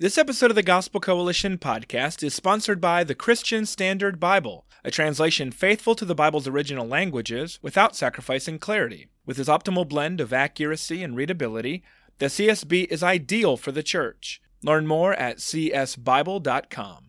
This 0.00 0.16
episode 0.16 0.50
of 0.50 0.54
the 0.54 0.62
Gospel 0.62 1.00
Coalition 1.00 1.58
podcast 1.58 2.22
is 2.22 2.32
sponsored 2.32 2.80
by 2.80 3.02
the 3.02 3.16
Christian 3.16 3.66
Standard 3.66 4.20
Bible, 4.20 4.64
a 4.84 4.92
translation 4.92 5.50
faithful 5.50 5.96
to 5.96 6.04
the 6.04 6.14
Bible's 6.14 6.46
original 6.46 6.86
languages 6.86 7.58
without 7.62 7.96
sacrificing 7.96 8.60
clarity. 8.60 9.08
With 9.26 9.40
its 9.40 9.48
optimal 9.48 9.88
blend 9.88 10.20
of 10.20 10.32
accuracy 10.32 11.02
and 11.02 11.16
readability, 11.16 11.82
the 12.18 12.26
CSB 12.26 12.86
is 12.92 13.02
ideal 13.02 13.56
for 13.56 13.72
the 13.72 13.82
church. 13.82 14.40
Learn 14.62 14.86
more 14.86 15.14
at 15.14 15.38
csbible.com. 15.38 17.04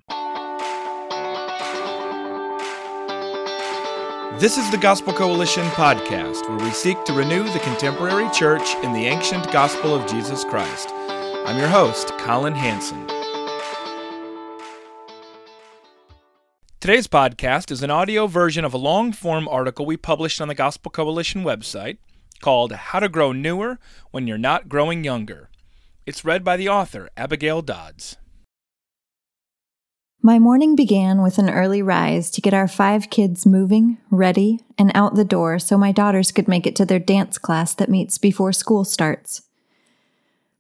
This 4.40 4.58
is 4.58 4.72
the 4.72 4.80
Gospel 4.82 5.14
Coalition 5.14 5.68
podcast, 5.68 6.50
where 6.50 6.66
we 6.68 6.72
seek 6.72 7.04
to 7.04 7.14
renew 7.14 7.44
the 7.54 7.60
contemporary 7.60 8.32
church 8.32 8.74
in 8.78 8.94
the 8.94 9.06
ancient 9.06 9.52
gospel 9.52 9.94
of 9.94 10.10
Jesus 10.10 10.44
Christ. 10.44 10.92
I'm 11.46 11.58
your 11.58 11.68
host, 11.68 12.16
Collin 12.20 12.54
Hansen. 12.54 13.08
Today's 16.80 17.08
podcast 17.08 17.72
is 17.72 17.82
an 17.82 17.90
audio 17.90 18.28
version 18.28 18.64
of 18.66 18.74
a 18.74 18.78
long 18.78 19.12
form 19.12 19.48
article 19.48 19.86
we 19.86 19.98
published 19.98 20.42
on 20.42 20.48
the 20.48 20.54
Gospel 20.54 20.92
Coalition 20.92 21.44
website 21.44 21.98
called 22.42 22.72
How 22.74 23.00
to 23.00 23.10
Grow 23.10 23.32
Newer 23.32 23.80
When 24.12 24.28
You're 24.28 24.38
Not 24.38 24.70
Growing 24.70 25.04
Younger. 25.04 25.50
It's 26.06 26.26
read 26.26 26.44
by 26.44 26.58
the 26.58 26.70
author, 26.70 27.10
Abigail 27.18 27.62
Dodds. 27.62 28.18
My 30.22 30.38
morning 30.38 30.76
began 30.76 31.22
with 31.22 31.38
an 31.38 31.50
early 31.50 31.82
rise 31.82 32.30
to 32.32 32.42
get 32.42 32.54
our 32.54 32.68
five 32.68 33.10
kids 33.10 33.46
moving, 33.46 33.98
ready, 34.12 34.60
and 34.78 34.92
out 34.94 35.16
the 35.16 35.24
door 35.24 35.58
so 35.58 35.78
my 35.78 35.94
daughters 35.94 36.32
could 36.32 36.48
make 36.48 36.68
it 36.68 36.76
to 36.76 36.86
their 36.86 37.00
dance 37.00 37.38
class 37.38 37.74
that 37.76 37.90
meets 37.90 38.18
before 38.18 38.52
school 38.52 38.84
starts. 38.84 39.44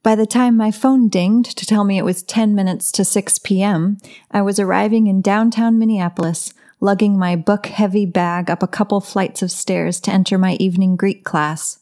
By 0.01 0.15
the 0.15 0.25
time 0.25 0.55
my 0.55 0.71
phone 0.71 1.09
dinged 1.09 1.57
to 1.57 1.65
tell 1.65 1.83
me 1.83 1.97
it 1.97 2.05
was 2.05 2.23
10 2.23 2.55
minutes 2.55 2.89
to 2.93 3.03
6 3.03 3.39
p.m., 3.39 3.97
I 4.31 4.41
was 4.41 4.57
arriving 4.57 5.07
in 5.07 5.21
downtown 5.21 5.77
Minneapolis, 5.77 6.53
lugging 6.79 7.19
my 7.19 7.35
book 7.35 7.65
heavy 7.65 8.05
bag 8.05 8.49
up 8.49 8.63
a 8.63 8.67
couple 8.67 9.01
flights 9.01 9.41
of 9.41 9.51
stairs 9.51 9.99
to 10.01 10.11
enter 10.11 10.37
my 10.37 10.53
evening 10.53 10.95
Greek 10.95 11.25
class. 11.25 11.79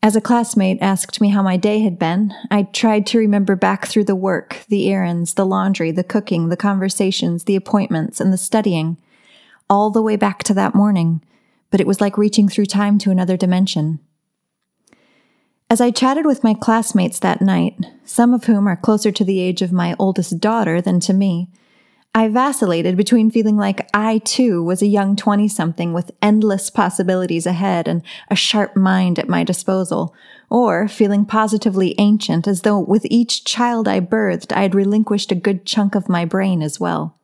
As 0.00 0.14
a 0.14 0.20
classmate 0.20 0.78
asked 0.80 1.20
me 1.20 1.30
how 1.30 1.42
my 1.42 1.56
day 1.56 1.80
had 1.80 1.98
been, 1.98 2.32
I 2.48 2.62
tried 2.62 3.06
to 3.08 3.18
remember 3.18 3.56
back 3.56 3.88
through 3.88 4.04
the 4.04 4.14
work, 4.14 4.64
the 4.68 4.88
errands, 4.88 5.34
the 5.34 5.44
laundry, 5.44 5.90
the 5.90 6.04
cooking, 6.04 6.48
the 6.48 6.56
conversations, 6.56 7.44
the 7.44 7.56
appointments, 7.56 8.20
and 8.20 8.32
the 8.32 8.38
studying, 8.38 8.98
all 9.68 9.90
the 9.90 10.00
way 10.00 10.14
back 10.14 10.44
to 10.44 10.54
that 10.54 10.76
morning, 10.76 11.22
but 11.72 11.80
it 11.80 11.88
was 11.88 12.00
like 12.00 12.16
reaching 12.16 12.48
through 12.48 12.66
time 12.66 12.98
to 12.98 13.10
another 13.10 13.36
dimension. 13.36 13.98
As 15.72 15.80
I 15.80 15.92
chatted 15.92 16.26
with 16.26 16.42
my 16.42 16.52
classmates 16.52 17.20
that 17.20 17.40
night, 17.40 17.78
some 18.04 18.34
of 18.34 18.46
whom 18.46 18.66
are 18.66 18.74
closer 18.74 19.12
to 19.12 19.22
the 19.22 19.38
age 19.38 19.62
of 19.62 19.70
my 19.70 19.94
oldest 20.00 20.40
daughter 20.40 20.80
than 20.80 20.98
to 20.98 21.12
me, 21.12 21.48
I 22.12 22.26
vacillated 22.26 22.96
between 22.96 23.30
feeling 23.30 23.56
like 23.56 23.88
I 23.94 24.18
too 24.18 24.64
was 24.64 24.82
a 24.82 24.88
young 24.88 25.14
20 25.14 25.46
something 25.46 25.92
with 25.92 26.10
endless 26.20 26.70
possibilities 26.70 27.46
ahead 27.46 27.86
and 27.86 28.02
a 28.28 28.34
sharp 28.34 28.74
mind 28.74 29.20
at 29.20 29.28
my 29.28 29.44
disposal, 29.44 30.12
or 30.50 30.88
feeling 30.88 31.24
positively 31.24 31.94
ancient 31.98 32.48
as 32.48 32.62
though 32.62 32.80
with 32.80 33.06
each 33.08 33.44
child 33.44 33.86
I 33.86 34.00
birthed 34.00 34.50
I 34.50 34.62
had 34.62 34.74
relinquished 34.74 35.30
a 35.30 35.36
good 35.36 35.64
chunk 35.66 35.94
of 35.94 36.08
my 36.08 36.24
brain 36.24 36.62
as 36.62 36.80
well. 36.80 37.19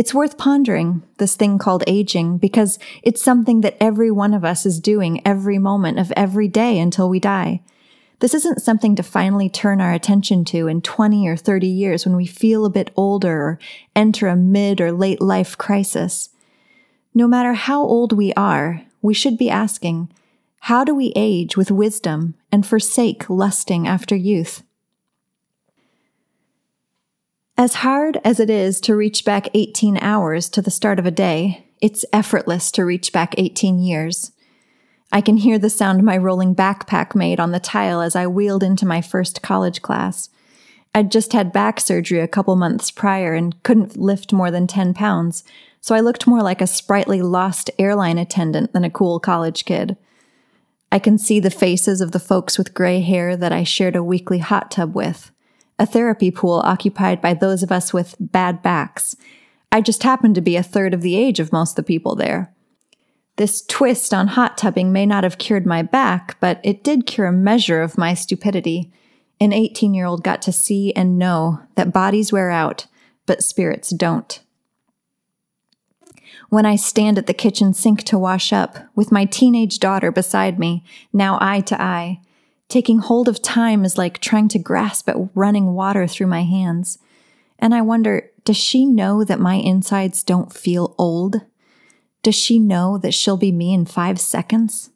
It's 0.00 0.14
worth 0.14 0.38
pondering, 0.38 1.02
this 1.18 1.36
thing 1.36 1.58
called 1.58 1.84
aging, 1.86 2.38
because 2.38 2.78
it's 3.02 3.22
something 3.22 3.60
that 3.60 3.76
every 3.78 4.10
one 4.10 4.32
of 4.32 4.46
us 4.46 4.64
is 4.64 4.80
doing 4.80 5.20
every 5.26 5.58
moment 5.58 5.98
of 5.98 6.10
every 6.16 6.48
day 6.48 6.78
until 6.78 7.10
we 7.10 7.20
die. 7.20 7.60
This 8.20 8.32
isn't 8.32 8.62
something 8.62 8.96
to 8.96 9.02
finally 9.02 9.50
turn 9.50 9.78
our 9.78 9.92
attention 9.92 10.46
to 10.46 10.68
in 10.68 10.80
20 10.80 11.28
or 11.28 11.36
30 11.36 11.66
years 11.66 12.06
when 12.06 12.16
we 12.16 12.24
feel 12.24 12.64
a 12.64 12.70
bit 12.70 12.90
older 12.96 13.42
or 13.42 13.58
enter 13.94 14.28
a 14.28 14.36
mid 14.36 14.80
or 14.80 14.90
late 14.90 15.20
life 15.20 15.58
crisis. 15.58 16.30
No 17.12 17.28
matter 17.28 17.52
how 17.52 17.82
old 17.82 18.14
we 18.14 18.32
are, 18.32 18.80
we 19.02 19.12
should 19.12 19.36
be 19.36 19.50
asking, 19.50 20.10
how 20.60 20.82
do 20.82 20.94
we 20.94 21.12
age 21.14 21.58
with 21.58 21.70
wisdom 21.70 22.36
and 22.50 22.66
forsake 22.66 23.28
lusting 23.28 23.86
after 23.86 24.16
youth? 24.16 24.62
As 27.60 27.74
hard 27.74 28.18
as 28.24 28.40
it 28.40 28.48
is 28.48 28.80
to 28.80 28.96
reach 28.96 29.22
back 29.22 29.48
18 29.52 29.98
hours 29.98 30.48
to 30.48 30.62
the 30.62 30.70
start 30.70 30.98
of 30.98 31.04
a 31.04 31.10
day, 31.10 31.66
it's 31.82 32.06
effortless 32.10 32.70
to 32.70 32.86
reach 32.86 33.12
back 33.12 33.34
18 33.36 33.78
years. 33.78 34.32
I 35.12 35.20
can 35.20 35.36
hear 35.36 35.58
the 35.58 35.68
sound 35.68 36.02
my 36.02 36.16
rolling 36.16 36.54
backpack 36.54 37.14
made 37.14 37.38
on 37.38 37.50
the 37.50 37.60
tile 37.60 38.00
as 38.00 38.16
I 38.16 38.26
wheeled 38.26 38.62
into 38.62 38.86
my 38.86 39.02
first 39.02 39.42
college 39.42 39.82
class. 39.82 40.30
I'd 40.94 41.12
just 41.12 41.34
had 41.34 41.52
back 41.52 41.80
surgery 41.80 42.20
a 42.20 42.26
couple 42.26 42.56
months 42.56 42.90
prior 42.90 43.34
and 43.34 43.62
couldn't 43.62 43.94
lift 43.94 44.32
more 44.32 44.50
than 44.50 44.66
10 44.66 44.94
pounds, 44.94 45.44
so 45.82 45.94
I 45.94 46.00
looked 46.00 46.26
more 46.26 46.40
like 46.40 46.62
a 46.62 46.66
sprightly 46.66 47.20
lost 47.20 47.68
airline 47.78 48.16
attendant 48.16 48.72
than 48.72 48.84
a 48.84 48.90
cool 48.90 49.20
college 49.20 49.66
kid. 49.66 49.98
I 50.90 50.98
can 50.98 51.18
see 51.18 51.40
the 51.40 51.50
faces 51.50 52.00
of 52.00 52.12
the 52.12 52.20
folks 52.20 52.56
with 52.56 52.72
gray 52.72 53.02
hair 53.02 53.36
that 53.36 53.52
I 53.52 53.64
shared 53.64 53.96
a 53.96 54.02
weekly 54.02 54.38
hot 54.38 54.70
tub 54.70 54.94
with 54.94 55.30
a 55.80 55.86
therapy 55.86 56.30
pool 56.30 56.60
occupied 56.62 57.22
by 57.22 57.32
those 57.32 57.62
of 57.62 57.72
us 57.72 57.92
with 57.92 58.14
bad 58.20 58.62
backs. 58.62 59.16
I 59.72 59.80
just 59.80 60.02
happened 60.02 60.34
to 60.34 60.42
be 60.42 60.54
a 60.54 60.62
third 60.62 60.92
of 60.92 61.00
the 61.00 61.16
age 61.16 61.40
of 61.40 61.54
most 61.54 61.70
of 61.70 61.76
the 61.76 61.82
people 61.84 62.14
there. 62.14 62.54
This 63.36 63.62
twist 63.62 64.12
on 64.12 64.28
hot 64.28 64.58
tubbing 64.58 64.92
may 64.92 65.06
not 65.06 65.24
have 65.24 65.38
cured 65.38 65.64
my 65.64 65.80
back, 65.80 66.38
but 66.38 66.60
it 66.62 66.84
did 66.84 67.06
cure 67.06 67.28
a 67.28 67.32
measure 67.32 67.80
of 67.80 67.96
my 67.96 68.12
stupidity. 68.12 68.92
An 69.40 69.54
18 69.54 69.94
year 69.94 70.04
old 70.04 70.22
got 70.22 70.42
to 70.42 70.52
see 70.52 70.92
and 70.92 71.18
know 71.18 71.60
that 71.76 71.94
bodies 71.94 72.30
wear 72.30 72.50
out, 72.50 72.86
but 73.24 73.42
spirits 73.42 73.88
don't. 73.88 74.40
When 76.50 76.66
I 76.66 76.76
stand 76.76 77.16
at 77.16 77.26
the 77.26 77.32
kitchen 77.32 77.72
sink 77.72 78.02
to 78.02 78.18
wash 78.18 78.52
up, 78.52 78.76
with 78.94 79.10
my 79.10 79.24
teenage 79.24 79.78
daughter 79.78 80.12
beside 80.12 80.58
me, 80.58 80.84
now 81.10 81.38
eye 81.40 81.60
to 81.60 81.80
eye, 81.80 82.20
Taking 82.70 83.00
hold 83.00 83.28
of 83.28 83.42
time 83.42 83.84
is 83.84 83.98
like 83.98 84.20
trying 84.20 84.46
to 84.48 84.58
grasp 84.58 85.08
at 85.08 85.16
running 85.34 85.74
water 85.74 86.06
through 86.06 86.28
my 86.28 86.44
hands. 86.44 86.98
And 87.58 87.74
I 87.74 87.82
wonder, 87.82 88.30
does 88.44 88.56
she 88.56 88.86
know 88.86 89.24
that 89.24 89.40
my 89.40 89.56
insides 89.56 90.22
don't 90.22 90.52
feel 90.52 90.94
old? 90.96 91.40
Does 92.22 92.36
she 92.36 92.60
know 92.60 92.96
that 92.98 93.12
she'll 93.12 93.36
be 93.36 93.50
me 93.50 93.74
in 93.74 93.86
five 93.86 94.20
seconds? 94.20 94.90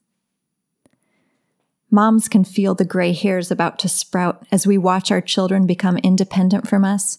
Moms 1.90 2.28
can 2.28 2.44
feel 2.44 2.76
the 2.76 2.84
gray 2.84 3.12
hairs 3.12 3.50
about 3.50 3.80
to 3.80 3.88
sprout 3.88 4.46
as 4.52 4.68
we 4.68 4.78
watch 4.78 5.10
our 5.10 5.20
children 5.20 5.66
become 5.66 5.96
independent 5.98 6.68
from 6.68 6.84
us. 6.84 7.18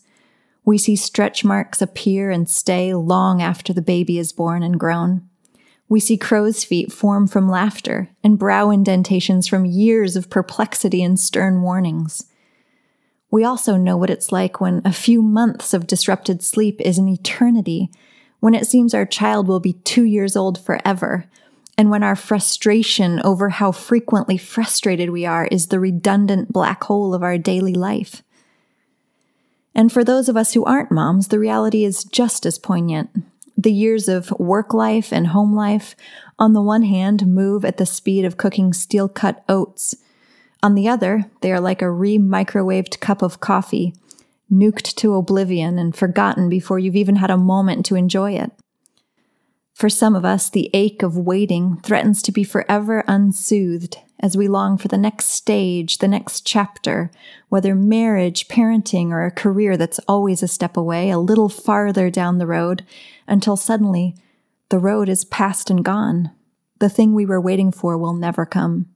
We 0.64 0.78
see 0.78 0.96
stretch 0.96 1.44
marks 1.44 1.82
appear 1.82 2.32
and 2.32 2.50
stay 2.50 2.94
long 2.94 3.42
after 3.42 3.74
the 3.74 3.82
baby 3.82 4.18
is 4.18 4.32
born 4.32 4.64
and 4.64 4.80
grown. 4.80 5.28
We 5.88 6.00
see 6.00 6.18
crow's 6.18 6.64
feet 6.64 6.92
form 6.92 7.28
from 7.28 7.50
laughter 7.50 8.10
and 8.24 8.40
brow 8.40 8.72
indentations 8.72 9.48
from 9.48 9.66
years 9.66 10.16
of 10.16 10.30
perplexity 10.30 11.04
and 11.04 11.20
stern 11.20 11.62
warnings. 11.62 12.26
We 13.30 13.44
also 13.44 13.78
know 13.78 13.98
what 13.98 14.10
it's 14.10 14.32
like 14.32 14.60
when 14.60 14.82
a 14.84 14.94
few 14.94 15.22
months 15.22 15.74
of 15.74 15.88
disrupted 15.88 16.44
sleep 16.44 16.82
is 16.82 16.98
an 16.98 17.08
eternity, 17.08 17.92
when 18.40 18.54
it 18.56 18.66
seems 18.66 18.94
our 18.94 19.06
child 19.06 19.48
will 19.48 19.60
be 19.60 19.74
two 19.74 20.04
years 20.04 20.36
old 20.36 20.64
forever, 20.64 21.26
and 21.78 21.90
when 21.90 22.04
our 22.04 22.16
frustration 22.16 23.22
over 23.24 23.50
how 23.50 23.72
frequently 23.72 24.38
frustrated 24.38 25.10
we 25.10 25.26
are 25.26 25.48
is 25.48 25.68
the 25.68 25.80
redundant 25.80 26.52
black 26.52 26.84
hole 26.86 27.14
of 27.14 27.24
our 27.24 27.38
daily 27.38 27.74
life. 27.74 28.24
And 29.76 29.92
for 29.92 30.04
those 30.04 30.30
of 30.30 30.38
us 30.38 30.54
who 30.54 30.64
aren't 30.64 30.92
moms, 30.92 31.28
the 31.28 31.40
reality 31.40 31.84
is 31.84 32.06
just 32.06 32.46
as 32.46 32.58
poignant 32.58 33.10
the 33.58 33.72
years 33.72 34.08
of 34.08 34.32
work 34.32 34.74
life 34.74 35.12
and 35.14 35.28
home 35.28 35.56
life, 35.56 35.96
on 36.38 36.54
the 36.54 36.62
one 36.62 36.84
hand, 36.84 37.28
move 37.28 37.64
at 37.64 37.78
the 37.78 37.86
speed 37.86 38.26
of 38.26 38.38
cooking 38.38 38.74
steel 38.74 39.08
cut 39.08 39.44
oats. 39.48 39.96
On 40.62 40.76
the 40.76 40.88
other, 40.88 41.30
they 41.42 41.52
are 41.52 41.60
like 41.60 41.82
a 41.82 41.92
re 41.92 42.18
microwaved 42.18 43.00
cup 43.00 43.22
of 43.22 43.40
coffee, 43.40 43.94
nuked 44.52 44.96
to 44.96 45.16
oblivion 45.16 45.80
and 45.80 45.96
forgotten 45.96 46.50
before 46.50 46.80
you've 46.80 46.96
even 46.96 47.18
had 47.18 47.32
a 47.32 47.38
moment 47.38 47.86
to 47.86 47.96
enjoy 47.96 48.34
it. 48.34 48.52
For 49.74 49.90
some 49.90 50.16
of 50.16 50.24
us, 50.24 50.50
the 50.50 50.70
ache 50.74 51.04
of 51.04 51.18
waiting 51.18 51.80
threatens 51.82 52.22
to 52.24 52.32
be 52.32 52.44
forever 52.44 53.04
unsoothed 53.08 53.98
as 54.20 54.38
we 54.38 54.48
long 54.48 54.78
for 54.78 54.88
the 54.88 54.98
next 54.98 55.26
stage, 55.26 55.98
the 55.98 56.08
next 56.08 56.46
chapter, 56.46 57.12
whether 57.50 57.76
marriage, 57.76 58.48
parenting, 58.48 59.10
or 59.10 59.26
a 59.26 59.32
career 59.32 59.78
that's 59.78 60.00
always 60.08 60.42
a 60.42 60.48
step 60.48 60.78
away, 60.78 61.10
a 61.10 61.20
little 61.20 61.50
farther 61.50 62.10
down 62.10 62.38
the 62.38 62.48
road, 62.48 62.86
until 63.28 63.58
suddenly 63.58 64.16
the 64.70 64.80
road 64.80 65.10
is 65.10 65.26
past 65.26 65.70
and 65.70 65.84
gone. 65.84 66.32
The 66.80 66.90
thing 66.90 67.14
we 67.14 67.26
were 67.26 67.42
waiting 67.42 67.72
for 67.72 67.98
will 67.98 68.14
never 68.14 68.46
come. 68.46 68.88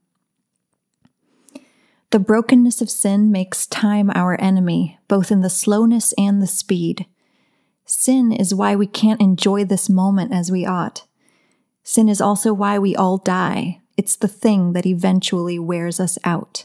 The 2.12 2.20
brokenness 2.20 2.82
of 2.82 2.90
sin 2.90 3.32
makes 3.32 3.68
time 3.68 4.10
our 4.16 4.40
enemy, 4.42 4.98
both 5.08 5.32
in 5.32 5.42
the 5.42 5.50
slowness 5.50 6.14
and 6.18 6.42
the 6.42 6.48
speed. 6.48 7.06
Sin 7.86 8.32
is 8.32 8.54
why 8.54 8.76
we 8.76 8.88
can't 8.88 9.22
enjoy 9.22 9.64
this 9.64 9.90
moment 9.90 10.34
as 10.34 10.52
we 10.52 10.66
ought. 10.66 11.06
Sin 11.84 12.10
is 12.10 12.20
also 12.22 12.52
why 12.54 12.80
we 12.80 12.96
all 12.96 13.18
die. 13.18 13.82
It's 14.00 14.16
the 14.16 14.30
thing 14.30 14.72
that 14.72 14.86
eventually 14.86 15.60
wears 15.60 16.00
us 16.00 16.18
out. 16.24 16.64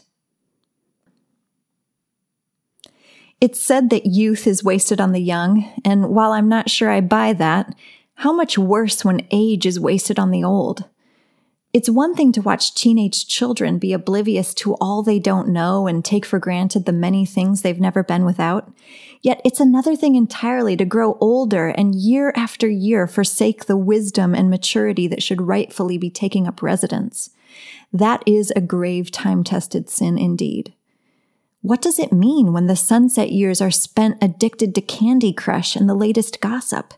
It's 3.41 3.59
said 3.59 3.89
that 3.89 4.05
youth 4.05 4.47
is 4.47 4.63
wasted 4.63 5.01
on 5.01 5.11
the 5.11 5.19
young, 5.19 5.69
and 5.83 6.11
while 6.11 6.31
I'm 6.31 6.47
not 6.47 6.69
sure 6.69 6.89
I 6.89 7.01
buy 7.01 7.33
that, 7.33 7.75
how 8.13 8.31
much 8.31 8.57
worse 8.57 9.03
when 9.03 9.27
age 9.31 9.65
is 9.65 9.81
wasted 9.81 10.17
on 10.17 10.31
the 10.31 10.45
old? 10.45 10.85
It's 11.75 11.89
one 11.89 12.15
thing 12.15 12.31
to 12.31 12.41
watch 12.41 12.73
teenage 12.73 13.27
children 13.27 13.79
be 13.79 13.91
oblivious 13.91 14.53
to 14.53 14.75
all 14.75 15.03
they 15.03 15.19
don't 15.19 15.49
know 15.49 15.87
and 15.87 16.05
take 16.05 16.25
for 16.25 16.39
granted 16.39 16.85
the 16.85 16.93
many 16.93 17.25
things 17.25 17.63
they've 17.63 17.81
never 17.81 18.01
been 18.01 18.23
without. 18.23 18.71
Yet 19.21 19.41
it's 19.43 19.59
another 19.59 19.93
thing 19.93 20.15
entirely 20.15 20.77
to 20.77 20.85
grow 20.85 21.17
older 21.19 21.67
and 21.67 21.93
year 21.93 22.31
after 22.33 22.69
year 22.69 23.07
forsake 23.07 23.65
the 23.65 23.75
wisdom 23.75 24.33
and 24.33 24.49
maturity 24.49 25.05
that 25.07 25.21
should 25.21 25.41
rightfully 25.41 25.97
be 25.97 26.09
taking 26.09 26.47
up 26.47 26.61
residence. 26.61 27.31
That 27.91 28.23
is 28.25 28.53
a 28.55 28.61
grave 28.61 29.11
time 29.11 29.43
tested 29.43 29.89
sin 29.89 30.17
indeed. 30.17 30.73
What 31.65 31.81
does 31.81 31.97
it 31.97 32.13
mean 32.13 32.53
when 32.53 32.67
the 32.67 32.75
sunset 32.75 33.31
years 33.31 33.59
are 33.59 33.71
spent 33.71 34.19
addicted 34.21 34.75
to 34.75 34.81
Candy 34.81 35.33
Crush 35.33 35.75
and 35.75 35.89
the 35.89 35.95
latest 35.95 36.39
gossip? 36.39 36.93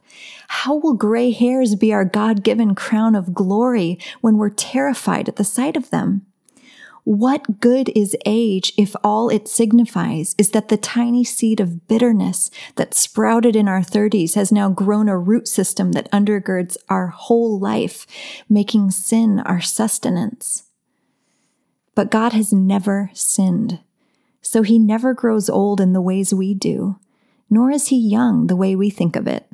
How 0.50 0.76
will 0.76 0.94
gray 0.94 1.32
hairs 1.32 1.76
be 1.76 1.94
our 1.94 2.04
God 2.04 2.44
given 2.44 2.76
crown 2.76 3.16
of 3.16 3.34
glory 3.34 3.98
when 4.20 4.36
we're 4.36 4.50
terrified 4.50 5.30
at 5.30 5.38
the 5.38 5.46
sight 5.46 5.78
of 5.78 5.90
them? 5.90 6.26
What 7.06 7.62
good 7.62 7.94
is 7.96 8.18
age 8.26 8.74
if 8.78 8.94
all 9.06 9.30
it 9.30 9.48
signifies 9.48 10.36
is 10.38 10.52
that 10.52 10.68
the 10.68 10.76
tiny 10.76 11.24
seed 11.24 11.62
of 11.62 11.88
bitterness 11.88 12.52
that 12.76 12.94
sprouted 12.94 13.56
in 13.56 13.70
our 13.70 13.80
30s 13.80 14.36
has 14.36 14.52
now 14.52 14.68
grown 14.68 15.08
a 15.08 15.18
root 15.18 15.48
system 15.48 15.94
that 15.94 16.12
undergirds 16.12 16.76
our 16.90 17.08
whole 17.08 17.58
life, 17.58 18.06
making 18.50 18.92
sin 18.92 19.40
our 19.40 19.62
sustenance? 19.62 20.64
But 21.96 22.12
God 22.12 22.34
has 22.34 22.52
never 22.52 23.12
sinned 23.14 23.80
so 24.48 24.62
he 24.62 24.80
never 24.80 25.14
grows 25.14 25.50
old 25.50 25.82
in 25.82 25.94
the 25.94 26.02
ways 26.02 26.34
we 26.34 26.54
do, 26.54 27.00
nor 27.50 27.70
is 27.70 27.88
he 27.88 27.98
young 27.98 28.48
the 28.48 28.56
way 28.56 28.76
we 28.76 28.90
think 28.90 29.16
of 29.16 29.28
it. 29.28 29.46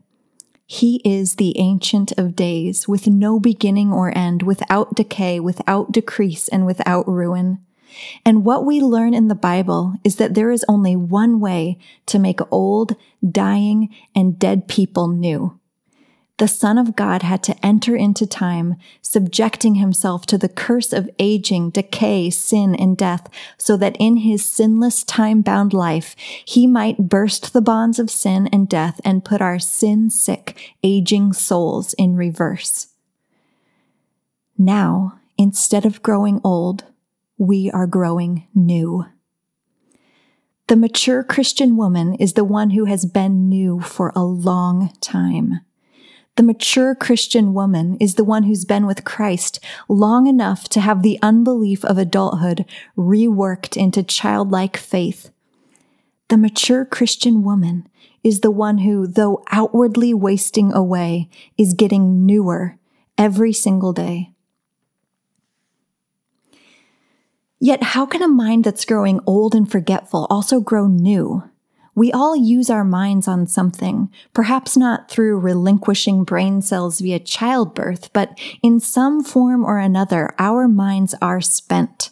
He 0.65 1.01
is 1.03 1.35
the 1.35 1.57
Ancient 1.57 2.11
of 2.17 2.35
Days, 2.35 2.87
with 2.87 3.07
no 3.07 3.39
beginning 3.39 3.91
or 3.91 4.15
end, 4.17 4.43
without 4.43 4.95
decay, 4.95 5.39
without 5.39 5.91
decrease, 5.91 6.47
and 6.47 6.65
without 6.65 7.07
ruin. 7.07 7.59
And 8.25 8.45
what 8.45 8.65
we 8.65 8.81
learn 8.81 9.13
in 9.13 9.27
the 9.27 9.35
Bible 9.35 9.95
is 10.03 10.15
that 10.17 10.35
there 10.35 10.51
is 10.51 10.65
only 10.67 10.95
one 10.95 11.39
way 11.39 11.77
to 12.07 12.19
make 12.19 12.39
old, 12.51 12.95
dying, 13.29 13.93
and 14.15 14.39
dead 14.39 14.67
people 14.67 15.07
new 15.07 15.59
the 16.43 16.47
Son 16.49 16.77
of 16.77 16.93
God 16.93 17.21
had 17.21 17.41
to 17.43 17.65
enter 17.65 17.95
into 17.95 18.27
time, 18.27 18.75
subjecting 19.01 19.75
himself 19.75 20.25
to 20.25 20.37
the 20.37 20.49
curse 20.49 20.91
of 20.91 21.09
aging, 21.17 21.69
decay, 21.69 22.29
sin, 22.29 22.75
and 22.75 22.97
death, 22.97 23.29
so 23.57 23.77
that 23.77 23.95
in 23.97 24.17
his 24.17 24.45
sinless, 24.45 25.05
time 25.05 25.41
bound 25.41 25.71
life, 25.71 26.17
he 26.43 26.67
might 26.67 27.07
burst 27.07 27.53
the 27.53 27.61
bonds 27.61 27.97
of 27.97 28.11
sin 28.11 28.49
and 28.51 28.67
death 28.67 28.99
and 29.05 29.23
put 29.23 29.39
our 29.41 29.57
sin 29.57 30.09
sick, 30.09 30.75
aging 30.83 31.31
souls 31.31 31.93
in 31.93 32.17
reverse. 32.17 32.87
Now, 34.57 35.21
instead 35.37 35.85
of 35.85 36.03
growing 36.03 36.41
old, 36.43 36.83
we 37.37 37.71
are 37.71 37.87
growing 37.87 38.49
new. 38.53 39.05
The 40.67 40.75
mature 40.75 41.23
Christian 41.23 41.77
woman 41.77 42.15
is 42.15 42.33
the 42.33 42.43
one 42.43 42.71
who 42.71 42.83
has 42.83 43.05
been 43.05 43.47
new 43.47 43.79
for 43.79 44.11
a 44.13 44.23
long 44.25 44.91
time. 44.99 45.61
The 46.35 46.43
mature 46.43 46.95
Christian 46.95 47.53
woman 47.53 47.95
is 47.99 48.15
the 48.15 48.23
one 48.23 48.43
who's 48.43 48.65
been 48.65 48.87
with 48.87 49.03
Christ 49.03 49.59
long 49.87 50.25
enough 50.25 50.67
to 50.69 50.81
have 50.81 51.03
the 51.03 51.19
unbelief 51.21 51.85
of 51.85 51.99
adulthood 51.99 52.65
reworked 52.97 53.77
into 53.77 54.01
childlike 54.01 54.75
faith. 54.75 55.29
The 56.29 56.37
mature 56.37 56.85
Christian 56.85 57.43
woman 57.43 57.87
is 58.23 58.39
the 58.39 58.49
one 58.49 58.79
who, 58.79 59.05
though 59.05 59.43
outwardly 59.51 60.11
wasting 60.11 60.73
away, 60.73 61.29
is 61.55 61.75
getting 61.75 62.25
newer 62.25 62.79
every 63.15 63.53
single 63.53 63.93
day. 63.93 64.31
Yet, 67.59 67.83
how 67.83 68.07
can 68.07 68.23
a 68.23 68.27
mind 68.27 68.63
that's 68.63 68.85
growing 68.85 69.19
old 69.27 69.53
and 69.53 69.71
forgetful 69.71 70.25
also 70.31 70.59
grow 70.59 70.87
new? 70.87 71.43
We 71.95 72.11
all 72.11 72.35
use 72.35 72.69
our 72.69 72.83
minds 72.83 73.27
on 73.27 73.45
something, 73.45 74.11
perhaps 74.33 74.75
not 74.75 75.09
through 75.09 75.39
relinquishing 75.39 76.23
brain 76.23 76.61
cells 76.61 76.99
via 76.99 77.19
childbirth, 77.19 78.11
but 78.13 78.37
in 78.63 78.79
some 78.79 79.23
form 79.23 79.63
or 79.63 79.77
another, 79.77 80.33
our 80.39 80.67
minds 80.67 81.13
are 81.21 81.41
spent. 81.41 82.09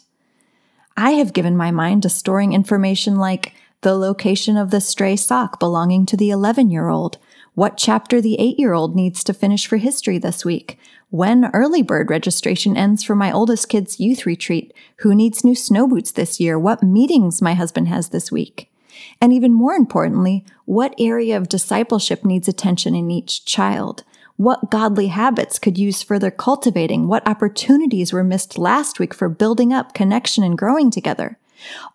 I 0.96 1.12
have 1.12 1.32
given 1.32 1.56
my 1.56 1.70
mind 1.70 2.02
to 2.02 2.08
storing 2.08 2.52
information 2.52 3.16
like 3.16 3.54
the 3.80 3.96
location 3.96 4.56
of 4.56 4.70
the 4.70 4.80
stray 4.80 5.16
sock 5.16 5.58
belonging 5.58 6.06
to 6.06 6.16
the 6.16 6.30
11 6.30 6.70
year 6.70 6.88
old, 6.88 7.18
what 7.54 7.76
chapter 7.76 8.20
the 8.20 8.38
8 8.38 8.58
year 8.58 8.72
old 8.72 8.94
needs 8.94 9.24
to 9.24 9.34
finish 9.34 9.66
for 9.66 9.78
history 9.78 10.18
this 10.18 10.44
week, 10.44 10.78
when 11.10 11.50
early 11.52 11.82
bird 11.82 12.08
registration 12.08 12.76
ends 12.76 13.02
for 13.02 13.16
my 13.16 13.32
oldest 13.32 13.68
kid's 13.68 13.98
youth 13.98 14.24
retreat, 14.24 14.72
who 14.98 15.14
needs 15.14 15.44
new 15.44 15.56
snow 15.56 15.88
boots 15.88 16.12
this 16.12 16.38
year, 16.38 16.58
what 16.58 16.82
meetings 16.84 17.42
my 17.42 17.54
husband 17.54 17.88
has 17.88 18.10
this 18.10 18.30
week. 18.30 18.71
And 19.20 19.32
even 19.32 19.52
more 19.52 19.74
importantly, 19.74 20.44
what 20.64 20.94
area 20.98 21.36
of 21.36 21.48
discipleship 21.48 22.24
needs 22.24 22.48
attention 22.48 22.94
in 22.94 23.10
each 23.10 23.44
child? 23.44 24.04
What 24.36 24.70
godly 24.70 25.08
habits 25.08 25.58
could 25.58 25.78
use 25.78 26.02
further 26.02 26.30
cultivating? 26.30 27.06
What 27.06 27.26
opportunities 27.28 28.12
were 28.12 28.24
missed 28.24 28.58
last 28.58 28.98
week 28.98 29.14
for 29.14 29.28
building 29.28 29.72
up 29.72 29.94
connection 29.94 30.42
and 30.42 30.58
growing 30.58 30.90
together? 30.90 31.38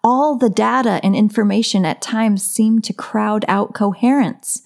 All 0.03 0.37
the 0.37 0.49
data 0.49 0.99
and 1.03 1.15
information 1.15 1.85
at 1.85 2.01
times 2.01 2.43
seem 2.43 2.81
to 2.83 2.93
crowd 2.93 3.43
out 3.47 3.73
coherence. 3.73 4.63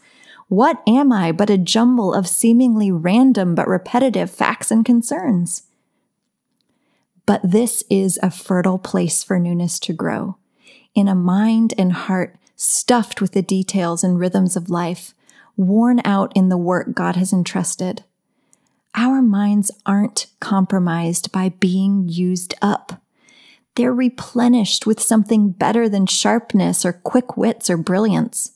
What 0.47 0.83
am 0.85 1.11
I 1.11 1.31
but 1.31 1.49
a 1.49 1.57
jumble 1.57 2.13
of 2.13 2.27
seemingly 2.27 2.91
random 2.91 3.55
but 3.55 3.67
repetitive 3.67 4.29
facts 4.29 4.69
and 4.69 4.85
concerns? 4.85 5.63
But 7.25 7.41
this 7.43 7.83
is 7.89 8.19
a 8.21 8.29
fertile 8.29 8.77
place 8.77 9.23
for 9.23 9.39
newness 9.39 9.79
to 9.79 9.93
grow 9.93 10.37
in 10.95 11.07
a 11.07 11.15
mind 11.15 11.73
and 11.77 11.93
heart 11.93 12.35
stuffed 12.55 13.21
with 13.21 13.31
the 13.31 13.41
details 13.41 14.03
and 14.03 14.19
rhythms 14.19 14.55
of 14.55 14.69
life, 14.69 15.13
worn 15.57 16.01
out 16.05 16.31
in 16.35 16.49
the 16.49 16.57
work 16.57 16.93
God 16.93 17.15
has 17.15 17.33
entrusted. 17.33 18.03
Our 18.93 19.21
minds 19.21 19.71
aren't 19.85 20.27
compromised 20.39 21.31
by 21.31 21.49
being 21.49 22.07
used 22.09 22.53
up. 22.61 23.01
They're 23.75 23.93
replenished 23.93 24.85
with 24.85 24.99
something 25.01 25.51
better 25.51 25.87
than 25.87 26.05
sharpness 26.05 26.85
or 26.85 26.93
quick 26.93 27.37
wits 27.37 27.69
or 27.69 27.77
brilliance 27.77 28.51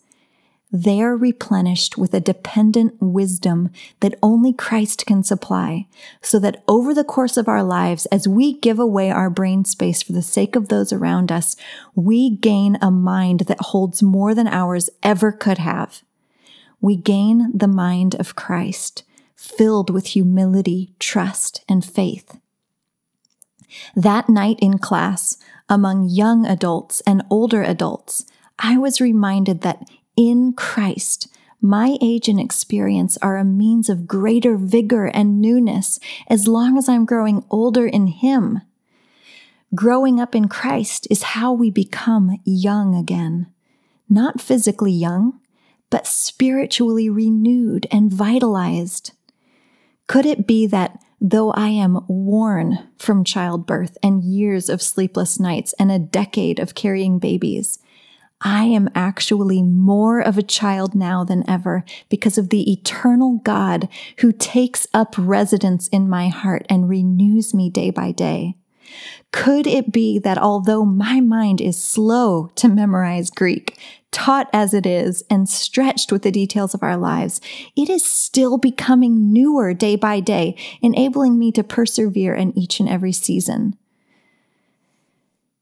they 0.75 1.01
are 1.01 1.15
replenished 1.15 1.97
with 1.97 2.13
a 2.13 2.19
dependent 2.19 3.01
wisdom 3.01 3.69
that 4.01 4.19
only 4.21 4.51
Christ 4.51 5.05
can 5.05 5.23
supply, 5.23 5.87
so 6.21 6.37
that 6.39 6.65
over 6.67 6.93
the 6.93 7.05
course 7.05 7.37
of 7.37 7.47
our 7.47 7.63
lives, 7.63 8.05
as 8.07 8.27
we 8.27 8.59
give 8.59 8.77
away 8.77 9.09
our 9.09 9.29
brain 9.29 9.63
space 9.63 10.01
for 10.01 10.11
the 10.11 10.21
sake 10.21 10.53
of 10.53 10.67
those 10.67 10.91
around 10.91 11.31
us, 11.31 11.55
we 11.95 12.29
gain 12.29 12.77
a 12.81 12.91
mind 12.91 13.41
that 13.47 13.61
holds 13.61 14.03
more 14.03 14.35
than 14.35 14.47
ours 14.49 14.89
ever 15.01 15.31
could 15.31 15.59
have. 15.59 16.03
We 16.81 16.97
gain 16.97 17.57
the 17.57 17.69
mind 17.69 18.15
of 18.15 18.35
Christ, 18.35 19.03
filled 19.33 19.89
with 19.89 20.07
humility, 20.07 20.93
trust, 20.99 21.63
and 21.69 21.85
faith. 21.85 22.37
That 23.95 24.27
night 24.27 24.59
in 24.61 24.79
class, 24.79 25.37
among 25.69 26.09
young 26.09 26.45
adults 26.45 27.01
and 27.07 27.23
older 27.29 27.63
adults, 27.63 28.25
I 28.59 28.77
was 28.77 28.99
reminded 28.99 29.61
that 29.61 29.87
in 30.15 30.53
Christ, 30.53 31.27
my 31.61 31.97
age 32.01 32.27
and 32.27 32.39
experience 32.39 33.17
are 33.23 33.37
a 33.37 33.43
means 33.43 33.89
of 33.89 34.07
greater 34.07 34.55
vigor 34.55 35.05
and 35.05 35.41
newness 35.41 35.99
as 36.27 36.47
long 36.47 36.77
as 36.77 36.87
I'm 36.87 37.05
growing 37.05 37.43
older 37.49 37.87
in 37.87 38.07
Him. 38.07 38.61
Growing 39.73 40.19
up 40.19 40.35
in 40.35 40.47
Christ 40.47 41.07
is 41.09 41.23
how 41.23 41.51
we 41.51 41.71
become 41.71 42.39
young 42.45 42.95
again. 42.95 43.47
Not 44.07 44.39
physically 44.39 44.91
young, 44.91 45.39
but 45.89 46.05
spiritually 46.05 47.09
renewed 47.09 47.87
and 47.91 48.11
vitalized. 48.11 49.11
Could 50.07 50.25
it 50.25 50.45
be 50.45 50.67
that 50.67 50.99
though 51.19 51.51
I 51.51 51.69
am 51.69 52.05
worn 52.07 52.87
from 52.97 53.23
childbirth 53.23 53.97
and 54.03 54.23
years 54.23 54.69
of 54.69 54.81
sleepless 54.81 55.39
nights 55.39 55.73
and 55.79 55.91
a 55.91 55.99
decade 55.99 56.59
of 56.59 56.75
carrying 56.75 57.17
babies, 57.17 57.79
I 58.41 58.65
am 58.65 58.89
actually 58.93 59.61
more 59.61 60.19
of 60.19 60.37
a 60.37 60.43
child 60.43 60.93
now 60.93 61.23
than 61.23 61.49
ever 61.49 61.85
because 62.09 62.37
of 62.37 62.49
the 62.49 62.71
eternal 62.71 63.39
God 63.43 63.87
who 64.19 64.31
takes 64.31 64.87
up 64.93 65.15
residence 65.17 65.87
in 65.87 66.09
my 66.09 66.27
heart 66.27 66.65
and 66.69 66.89
renews 66.89 67.53
me 67.53 67.69
day 67.69 67.89
by 67.89 68.11
day. 68.11 68.55
Could 69.31 69.67
it 69.67 69.91
be 69.91 70.19
that 70.19 70.37
although 70.37 70.85
my 70.85 71.19
mind 71.19 71.59
is 71.59 71.81
slow 71.81 72.49
to 72.55 72.67
memorize 72.67 73.29
Greek, 73.29 73.77
taught 74.11 74.49
as 74.53 74.73
it 74.73 74.85
is 74.85 75.23
and 75.29 75.49
stretched 75.49 76.11
with 76.11 76.21
the 76.21 76.31
details 76.31 76.73
of 76.73 76.83
our 76.83 76.95
lives, 76.95 77.41
it 77.75 77.89
is 77.89 78.05
still 78.05 78.57
becoming 78.57 79.33
newer 79.33 79.73
day 79.73 79.95
by 79.95 80.19
day, 80.19 80.55
enabling 80.81 81.37
me 81.37 81.51
to 81.51 81.63
persevere 81.63 82.33
in 82.33 82.57
each 82.57 82.79
and 82.79 82.87
every 82.87 83.11
season? 83.11 83.77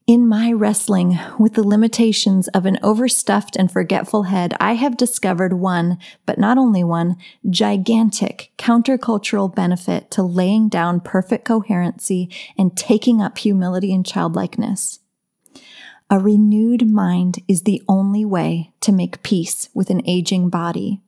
In 0.06 0.28
my 0.28 0.52
wrestling 0.52 1.18
with 1.40 1.54
the 1.54 1.66
limitations 1.66 2.50
of 2.50 2.66
an 2.66 2.78
overstuffed 2.84 3.56
and 3.56 3.72
forgetful 3.72 4.24
head, 4.24 4.54
I 4.60 4.74
have 4.74 4.98
discovered 4.98 5.54
one, 5.54 5.98
but 6.26 6.38
not 6.38 6.58
only 6.58 6.84
one, 6.84 7.16
gigantic 7.50 8.52
countercultural 8.58 9.56
benefit 9.56 10.12
to 10.12 10.22
laying 10.22 10.68
down 10.68 11.00
perfect 11.00 11.46
coherency 11.46 12.30
and 12.58 12.76
taking 12.76 13.22
up 13.22 13.38
humility 13.38 13.94
and 13.94 14.06
childlikeness. 14.06 15.00
A 16.10 16.20
renewed 16.20 16.86
mind 16.86 17.40
is 17.48 17.62
the 17.62 17.82
only 17.88 18.26
way 18.26 18.74
to 18.82 18.92
make 18.92 19.24
peace 19.24 19.70
with 19.74 19.90
an 19.90 20.02
aging 20.06 20.50
body. 20.50 21.00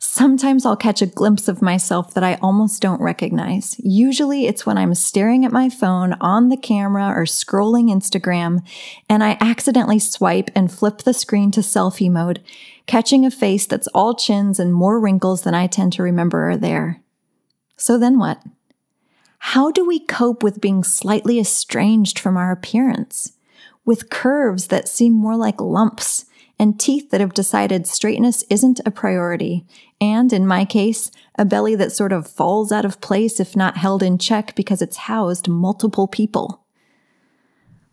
Sometimes 0.00 0.64
I'll 0.64 0.76
catch 0.76 1.02
a 1.02 1.06
glimpse 1.06 1.48
of 1.48 1.60
myself 1.60 2.14
that 2.14 2.22
I 2.22 2.38
almost 2.40 2.80
don't 2.80 3.00
recognize. 3.00 3.74
Usually 3.80 4.46
it's 4.46 4.64
when 4.64 4.78
I'm 4.78 4.94
staring 4.94 5.44
at 5.44 5.50
my 5.50 5.68
phone 5.68 6.12
on 6.20 6.50
the 6.50 6.56
camera 6.56 7.08
or 7.08 7.24
scrolling 7.24 7.90
Instagram 7.90 8.60
and 9.08 9.24
I 9.24 9.36
accidentally 9.40 9.98
swipe 9.98 10.50
and 10.54 10.72
flip 10.72 10.98
the 10.98 11.12
screen 11.12 11.50
to 11.50 11.60
selfie 11.60 12.10
mode, 12.10 12.40
catching 12.86 13.26
a 13.26 13.30
face 13.30 13.66
that's 13.66 13.88
all 13.88 14.14
chins 14.14 14.60
and 14.60 14.72
more 14.72 15.00
wrinkles 15.00 15.42
than 15.42 15.54
I 15.54 15.66
tend 15.66 15.92
to 15.94 16.04
remember 16.04 16.50
are 16.50 16.56
there. 16.56 17.00
So 17.76 17.98
then 17.98 18.20
what? 18.20 18.40
How 19.38 19.72
do 19.72 19.84
we 19.84 19.98
cope 19.98 20.44
with 20.44 20.60
being 20.60 20.84
slightly 20.84 21.40
estranged 21.40 22.20
from 22.20 22.36
our 22.36 22.52
appearance? 22.52 23.32
With 23.84 24.10
curves 24.10 24.68
that 24.68 24.88
seem 24.88 25.12
more 25.12 25.36
like 25.36 25.60
lumps 25.60 26.26
and 26.58 26.78
teeth 26.78 27.10
that 27.10 27.20
have 27.20 27.34
decided 27.34 27.86
straightness 27.86 28.44
isn't 28.50 28.80
a 28.84 28.90
priority, 28.90 29.64
and 30.00 30.32
in 30.32 30.46
my 30.46 30.64
case, 30.64 31.10
a 31.36 31.44
belly 31.44 31.74
that 31.76 31.92
sort 31.92 32.12
of 32.12 32.26
falls 32.26 32.72
out 32.72 32.84
of 32.84 33.00
place 33.00 33.38
if 33.38 33.54
not 33.54 33.76
held 33.76 34.02
in 34.02 34.18
check 34.18 34.54
because 34.54 34.82
it's 34.82 34.96
housed 34.96 35.48
multiple 35.48 36.08
people. 36.08 36.64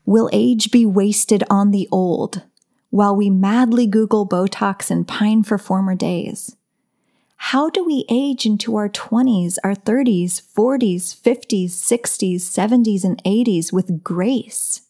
Will 0.05 0.29
age 0.34 0.72
be 0.72 0.86
wasted 0.86 1.43
on 1.50 1.72
the 1.72 1.88
old 1.91 2.43
while 2.89 3.15
we 3.15 3.29
madly 3.29 3.88
Google 3.88 4.27
Botox 4.27 4.89
and 4.89 5.07
pine 5.07 5.43
for 5.43 5.57
former 5.57 5.95
days? 5.95 6.55
How 7.38 7.69
do 7.69 7.84
we 7.84 8.05
age 8.10 8.45
into 8.45 8.75
our 8.75 8.89
20s, 8.89 9.57
our 9.63 9.75
30s, 9.75 10.41
40s, 10.41 11.15
50s, 11.15 11.65
60s, 11.65 12.36
70s, 12.38 13.03
and 13.03 13.22
80s 13.24 13.74
with 13.74 14.03
grace? 14.03 14.85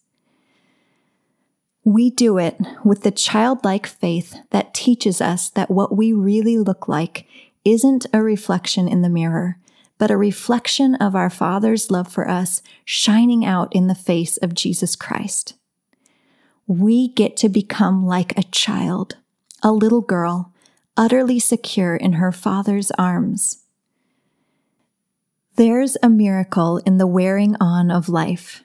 We 1.86 2.10
do 2.10 2.36
it 2.36 2.58
with 2.84 3.02
the 3.02 3.12
childlike 3.12 3.86
faith 3.86 4.34
that 4.50 4.74
teaches 4.74 5.20
us 5.20 5.50
that 5.50 5.70
what 5.70 5.96
we 5.96 6.12
really 6.12 6.58
look 6.58 6.88
like 6.88 7.28
isn't 7.64 8.06
a 8.12 8.20
reflection 8.20 8.88
in 8.88 9.02
the 9.02 9.08
mirror, 9.08 9.60
but 9.96 10.10
a 10.10 10.16
reflection 10.16 10.96
of 10.96 11.14
our 11.14 11.30
Father's 11.30 11.88
love 11.88 12.08
for 12.08 12.28
us 12.28 12.60
shining 12.84 13.46
out 13.46 13.72
in 13.72 13.86
the 13.86 13.94
face 13.94 14.36
of 14.38 14.52
Jesus 14.52 14.96
Christ. 14.96 15.54
We 16.66 17.06
get 17.06 17.36
to 17.36 17.48
become 17.48 18.04
like 18.04 18.36
a 18.36 18.42
child, 18.42 19.18
a 19.62 19.70
little 19.70 20.00
girl, 20.00 20.52
utterly 20.96 21.38
secure 21.38 21.94
in 21.94 22.14
her 22.14 22.32
Father's 22.32 22.90
arms. 22.98 23.62
There's 25.54 25.96
a 26.02 26.08
miracle 26.08 26.78
in 26.78 26.98
the 26.98 27.06
wearing 27.06 27.54
on 27.60 27.92
of 27.92 28.08
life. 28.08 28.64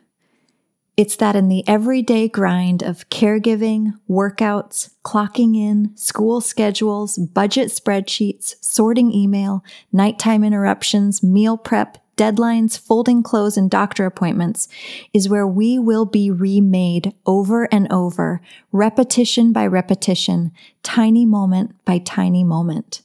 It's 1.02 1.16
that 1.16 1.36
in 1.36 1.48
the 1.48 1.68
everyday 1.68 2.28
grind 2.28 2.84
of 2.84 3.10
caregiving, 3.10 3.98
workouts, 4.08 4.92
clocking 5.04 5.58
in, 5.58 5.98
school 5.98 6.42
schedules, 6.42 7.18
budget 7.18 7.70
spreadsheets, 7.70 8.54
sorting 8.62 9.12
email, 9.12 9.64
nighttime 9.92 10.44
interruptions, 10.44 11.24
meal 11.24 11.58
prep, 11.58 11.98
deadlines, 12.18 12.78
folding 12.78 13.24
clothes, 13.24 13.58
and 13.58 13.72
doctor 13.72 14.06
appointments 14.06 14.68
is 15.12 15.28
where 15.28 15.48
we 15.48 15.80
will 15.80 16.06
be 16.06 16.30
remade 16.30 17.16
over 17.26 17.64
and 17.74 17.92
over, 17.92 18.40
repetition 18.72 19.52
by 19.52 19.66
repetition, 19.66 20.52
tiny 20.84 21.26
moment 21.26 21.84
by 21.84 21.98
tiny 21.98 22.44
moment. 22.44 23.02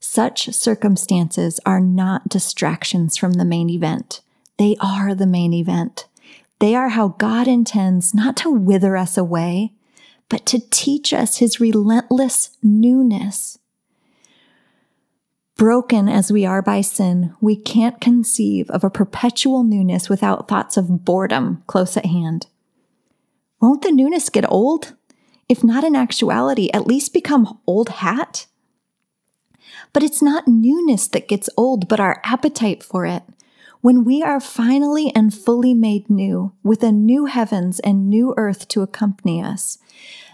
Such 0.00 0.54
circumstances 0.54 1.60
are 1.66 1.80
not 1.80 2.30
distractions 2.30 3.18
from 3.18 3.34
the 3.34 3.44
main 3.44 3.68
event. 3.68 4.22
They 4.56 4.74
are 4.80 5.14
the 5.14 5.26
main 5.26 5.52
event. 5.52 6.06
They 6.64 6.74
are 6.74 6.88
how 6.88 7.08
God 7.08 7.46
intends 7.46 8.14
not 8.14 8.38
to 8.38 8.50
wither 8.50 8.96
us 8.96 9.18
away, 9.18 9.74
but 10.30 10.46
to 10.46 10.62
teach 10.70 11.12
us 11.12 11.36
his 11.36 11.60
relentless 11.60 12.56
newness. 12.62 13.58
Broken 15.56 16.08
as 16.08 16.32
we 16.32 16.46
are 16.46 16.62
by 16.62 16.80
sin, 16.80 17.34
we 17.38 17.54
can't 17.54 18.00
conceive 18.00 18.70
of 18.70 18.82
a 18.82 18.88
perpetual 18.88 19.62
newness 19.62 20.08
without 20.08 20.48
thoughts 20.48 20.78
of 20.78 21.04
boredom 21.04 21.62
close 21.66 21.98
at 21.98 22.06
hand. 22.06 22.46
Won't 23.60 23.82
the 23.82 23.92
newness 23.92 24.30
get 24.30 24.50
old? 24.50 24.94
If 25.50 25.62
not 25.62 25.84
in 25.84 25.94
actuality, 25.94 26.70
at 26.72 26.86
least 26.86 27.12
become 27.12 27.58
old 27.66 27.90
hat? 27.90 28.46
But 29.92 30.02
it's 30.02 30.22
not 30.22 30.48
newness 30.48 31.08
that 31.08 31.28
gets 31.28 31.50
old, 31.58 31.90
but 31.90 32.00
our 32.00 32.22
appetite 32.24 32.82
for 32.82 33.04
it. 33.04 33.22
When 33.84 34.02
we 34.02 34.22
are 34.22 34.40
finally 34.40 35.12
and 35.14 35.34
fully 35.34 35.74
made 35.74 36.08
new, 36.08 36.54
with 36.62 36.82
a 36.82 36.90
new 36.90 37.26
heavens 37.26 37.80
and 37.80 38.08
new 38.08 38.32
earth 38.38 38.66
to 38.68 38.80
accompany 38.80 39.42
us, 39.42 39.76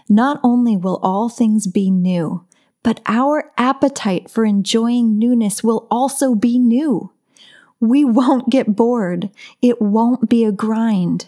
not 0.07 0.39
only 0.41 0.77
will 0.77 1.01
all 1.03 1.27
things 1.27 1.67
be 1.67 1.91
new, 1.91 2.45
but 2.81 3.01
our 3.07 3.51
appetite 3.57 4.31
for 4.31 4.45
enjoying 4.45 5.19
newness 5.19 5.65
will 5.65 5.85
also 5.91 6.33
be 6.33 6.57
new. 6.57 7.11
We 7.81 8.05
won't 8.05 8.49
get 8.49 8.77
bored. 8.77 9.29
It 9.61 9.81
won't 9.81 10.29
be 10.29 10.45
a 10.45 10.53
grind. 10.53 11.27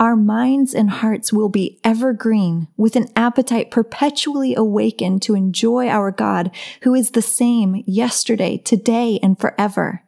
Our 0.00 0.16
minds 0.16 0.72
and 0.74 0.88
hearts 0.88 1.34
will 1.34 1.50
be 1.50 1.78
evergreen 1.84 2.68
with 2.78 2.96
an 2.96 3.08
appetite 3.14 3.70
perpetually 3.70 4.54
awakened 4.54 5.20
to 5.20 5.34
enjoy 5.34 5.88
our 5.88 6.12
God 6.12 6.50
who 6.80 6.94
is 6.94 7.10
the 7.10 7.20
same 7.20 7.84
yesterday, 7.86 8.56
today, 8.56 9.18
and 9.22 9.38
forever. 9.38 10.07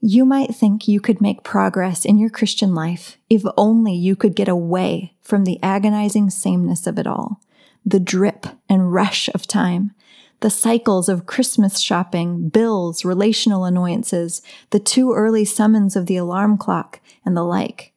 You 0.00 0.26
might 0.26 0.54
think 0.54 0.86
you 0.86 1.00
could 1.00 1.22
make 1.22 1.42
progress 1.42 2.04
in 2.04 2.18
your 2.18 2.28
Christian 2.28 2.74
life 2.74 3.16
if 3.30 3.42
only 3.56 3.94
you 3.94 4.14
could 4.14 4.36
get 4.36 4.48
away 4.48 5.14
from 5.22 5.44
the 5.44 5.58
agonizing 5.62 6.28
sameness 6.28 6.86
of 6.86 6.98
it 6.98 7.06
all, 7.06 7.40
the 7.84 7.98
drip 7.98 8.46
and 8.68 8.92
rush 8.92 9.28
of 9.34 9.46
time, 9.46 9.92
the 10.40 10.50
cycles 10.50 11.08
of 11.08 11.24
Christmas 11.24 11.80
shopping, 11.80 12.50
bills, 12.50 13.06
relational 13.06 13.64
annoyances, 13.64 14.42
the 14.68 14.78
too 14.78 15.14
early 15.14 15.46
summons 15.46 15.96
of 15.96 16.06
the 16.06 16.18
alarm 16.18 16.58
clock, 16.58 17.00
and 17.24 17.34
the 17.34 17.42
like. 17.42 17.94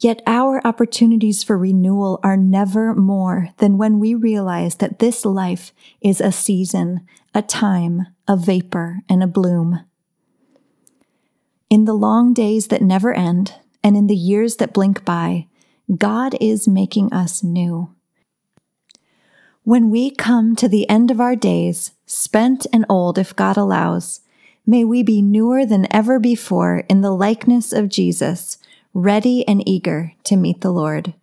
Yet 0.00 0.22
our 0.26 0.60
opportunities 0.66 1.42
for 1.42 1.56
renewal 1.56 2.18
are 2.22 2.36
never 2.36 2.94
more 2.94 3.50
than 3.58 3.78
when 3.78 4.00
we 4.00 4.14
realize 4.14 4.76
that 4.76 4.98
this 4.98 5.24
life 5.24 5.72
is 6.00 6.20
a 6.20 6.32
season, 6.32 7.06
a 7.32 7.42
time, 7.42 8.08
a 8.26 8.36
vapor, 8.36 9.02
and 9.08 9.22
a 9.22 9.28
bloom. 9.28 9.84
In 11.68 11.84
the 11.84 11.94
long 11.94 12.32
days 12.32 12.68
that 12.68 12.80
never 12.80 13.12
end, 13.12 13.54
and 13.82 13.96
in 13.96 14.06
the 14.06 14.14
years 14.14 14.56
that 14.56 14.72
blink 14.72 15.04
by, 15.04 15.48
God 15.96 16.36
is 16.40 16.68
making 16.68 17.12
us 17.12 17.42
new. 17.42 17.92
When 19.64 19.90
we 19.90 20.10
come 20.12 20.54
to 20.56 20.68
the 20.68 20.88
end 20.88 21.10
of 21.10 21.20
our 21.20 21.34
days, 21.34 21.90
spent 22.06 22.68
and 22.72 22.86
old 22.88 23.18
if 23.18 23.34
God 23.34 23.56
allows, 23.56 24.20
may 24.64 24.84
we 24.84 25.02
be 25.02 25.20
newer 25.20 25.66
than 25.66 25.92
ever 25.92 26.20
before 26.20 26.84
in 26.88 27.00
the 27.00 27.10
likeness 27.10 27.72
of 27.72 27.88
Jesus, 27.88 28.58
ready 28.94 29.46
and 29.48 29.68
eager 29.68 30.14
to 30.22 30.36
meet 30.36 30.60
the 30.60 30.70
Lord. 30.70 31.14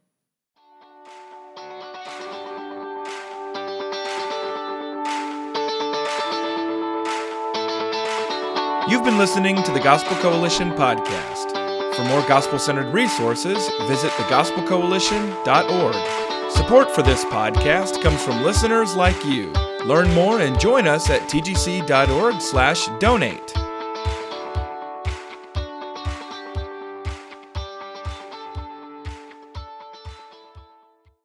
You've 8.86 9.06
been 9.06 9.18
listening 9.18 9.63
to 9.63 9.72
the 9.72 9.80
Gospel 9.80 10.18
Coalition 10.18 10.72
podcast. 10.72 11.52
For 11.96 12.04
more 12.04 12.22
gospel 12.28 12.60
centered 12.60 12.94
resources, 12.94 13.70
visit 13.88 14.12
thegospelcoalition.org. 14.12 16.52
Support 16.52 16.92
for 16.92 17.02
this 17.02 17.24
podcast 17.25 18.02
comes 18.04 18.22
from 18.22 18.44
listeners 18.44 18.98
like 18.98 19.24
you. 19.24 19.54
Learn 19.86 20.13
more 20.13 20.42
and 20.42 20.60
join 20.60 20.86
us 20.86 21.10
at 21.10 21.22
tgc.org/donate. 21.30 23.52